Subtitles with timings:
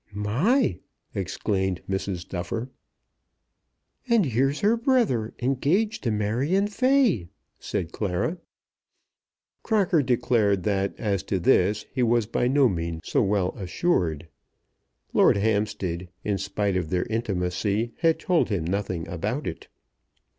[0.15, 0.79] "My!"
[1.13, 2.27] exclaimed Mrs.
[2.27, 2.71] Duffer.
[4.09, 7.27] "And here's her brother engaged to Marion Fay,"
[7.59, 8.39] said Clara.
[9.61, 14.27] Crocker declared that as to this he was by no means so well assured.
[15.13, 19.67] Lord Hampstead in spite of their intimacy had told him nothing about it.